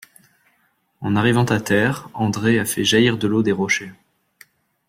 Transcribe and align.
En 1.01 1.15
arrivant 1.15 1.43
à 1.43 1.59
terre, 1.59 2.09
André 2.15 2.57
a 2.57 2.65
fait 2.65 2.83
jaillir 2.83 3.19
de 3.19 3.27
l'eau 3.27 3.43
des 3.43 3.51
rochers. 3.51 3.91